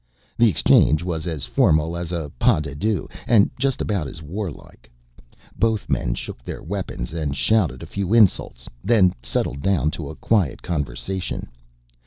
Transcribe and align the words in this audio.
The 0.35 0.49
exchange 0.49 1.03
was 1.03 1.27
as 1.27 1.45
formal 1.45 1.95
as 1.95 2.11
a 2.11 2.31
pas 2.39 2.63
de 2.63 2.73
deux 2.73 3.07
and 3.27 3.51
just 3.59 3.81
about 3.81 4.07
as 4.07 4.19
warlike. 4.23 4.89
Both 5.55 5.91
men 5.91 6.15
shook 6.15 6.43
their 6.43 6.63
weapons 6.63 7.13
and 7.13 7.35
shouted 7.37 7.83
a 7.83 7.85
few 7.85 8.11
insults, 8.11 8.67
then 8.83 9.13
settled 9.21 9.61
down 9.61 9.91
to 9.91 10.09
a 10.09 10.15
quiet 10.15 10.63
conversation. 10.63 11.49